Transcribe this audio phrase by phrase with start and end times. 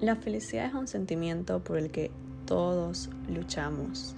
[0.00, 2.12] La felicidad es un sentimiento por el que
[2.46, 4.14] todos luchamos,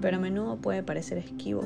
[0.00, 1.62] pero a menudo puede parecer esquivo.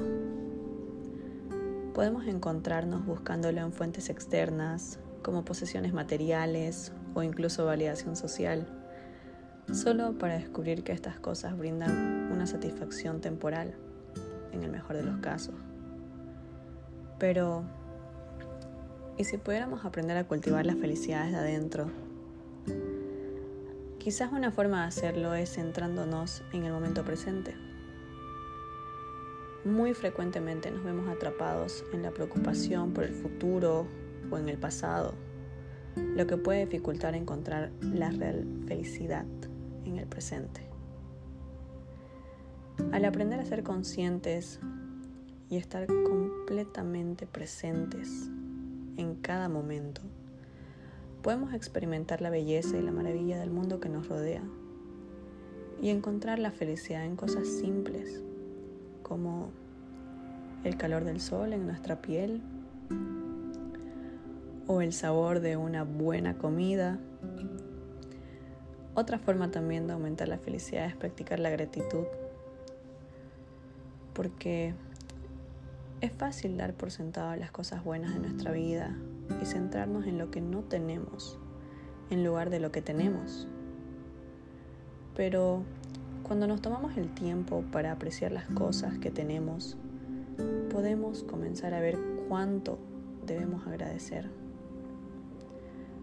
[1.94, 8.66] Podemos encontrarnos buscándolo en fuentes externas, como posesiones materiales o incluso validación social,
[9.72, 13.76] solo para descubrir que estas cosas brindan una satisfacción temporal,
[14.50, 15.54] en el mejor de los casos.
[17.20, 17.62] Pero,
[19.16, 22.01] ¿y si pudiéramos aprender a cultivar la felicidad desde adentro?
[24.02, 27.54] Quizás una forma de hacerlo es centrándonos en el momento presente.
[29.64, 33.86] Muy frecuentemente nos vemos atrapados en la preocupación por el futuro
[34.28, 35.14] o en el pasado,
[35.94, 39.24] lo que puede dificultar encontrar la real felicidad
[39.84, 40.62] en el presente.
[42.90, 44.58] Al aprender a ser conscientes
[45.48, 48.28] y estar completamente presentes
[48.96, 50.02] en cada momento,
[51.22, 54.42] podemos experimentar la belleza y la maravilla del mundo que nos rodea
[55.80, 58.22] y encontrar la felicidad en cosas simples
[59.02, 59.50] como
[60.64, 62.42] el calor del sol en nuestra piel
[64.66, 66.98] o el sabor de una buena comida.
[68.94, 72.04] Otra forma también de aumentar la felicidad es practicar la gratitud
[74.12, 74.74] porque
[76.00, 78.96] es fácil dar por sentado las cosas buenas de nuestra vida
[79.40, 81.38] y centrarnos en lo que no tenemos
[82.12, 83.48] en lugar de lo que tenemos.
[85.16, 85.62] Pero
[86.22, 89.76] cuando nos tomamos el tiempo para apreciar las cosas que tenemos,
[90.70, 92.78] podemos comenzar a ver cuánto
[93.26, 94.30] debemos agradecer.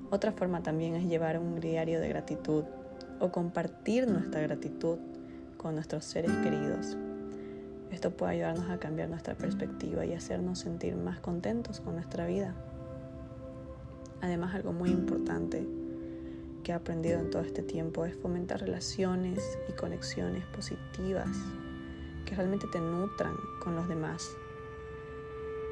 [0.09, 2.63] Otra forma también es llevar un diario de gratitud
[3.19, 4.97] o compartir nuestra gratitud
[5.57, 6.97] con nuestros seres queridos.
[7.91, 12.55] Esto puede ayudarnos a cambiar nuestra perspectiva y hacernos sentir más contentos con nuestra vida.
[14.21, 15.67] Además, algo muy importante
[16.63, 21.29] que he aprendido en todo este tiempo es fomentar relaciones y conexiones positivas
[22.25, 23.33] que realmente te nutran
[23.63, 24.29] con los demás.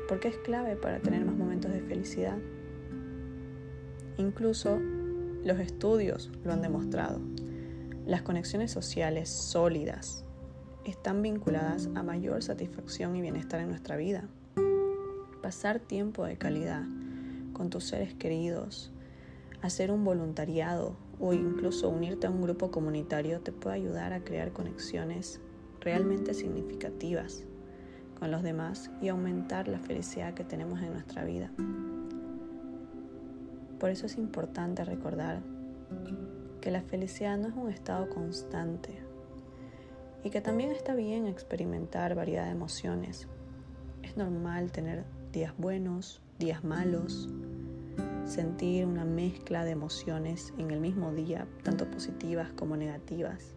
[0.08, 2.38] Porque es clave para tener más momentos de felicidad.
[4.18, 4.80] Incluso
[5.44, 7.20] los estudios lo han demostrado.
[8.06, 10.24] Las conexiones sociales sólidas
[10.86, 14.24] están vinculadas a mayor satisfacción y bienestar en nuestra vida.
[15.42, 16.84] Pasar tiempo de calidad
[17.58, 18.92] con tus seres queridos,
[19.64, 24.54] hacer un voluntariado o incluso unirte a un grupo comunitario te puede ayudar a crear
[24.54, 25.42] conexiones
[25.82, 27.44] realmente significativas
[28.20, 31.52] con los demás y aumentar la felicidad que tenemos en nuestra vida.
[33.80, 35.42] Por eso es importante recordar
[36.62, 38.90] que la felicidad no es un estado constante
[40.24, 43.28] y que también está bien experimentar variedad de emociones.
[44.04, 47.30] Es normal tener días buenos, días malos,
[48.28, 53.56] sentir una mezcla de emociones en el mismo día, tanto positivas como negativas.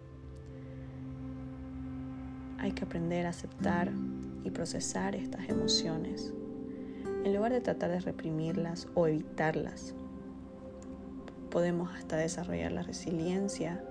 [2.58, 3.90] Hay que aprender a aceptar
[4.44, 6.32] y procesar estas emociones,
[7.24, 9.94] en lugar de tratar de reprimirlas o evitarlas.
[11.50, 13.82] Podemos hasta desarrollar la resiliencia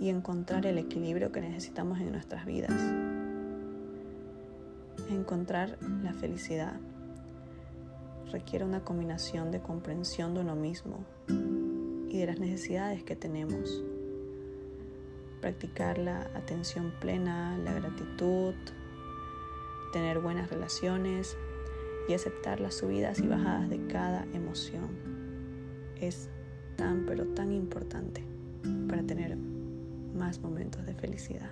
[0.00, 2.80] y encontrar el equilibrio que necesitamos en nuestras vidas.
[5.10, 6.74] Encontrar la felicidad
[8.32, 11.04] requiere una combinación de comprensión de uno mismo
[12.08, 13.82] y de las necesidades que tenemos.
[15.40, 18.54] Practicar la atención plena, la gratitud,
[19.92, 21.36] tener buenas relaciones
[22.08, 24.88] y aceptar las subidas y bajadas de cada emoción
[26.00, 26.28] es
[26.76, 28.24] tan pero tan importante
[28.88, 31.50] para tener más momentos de felicidad.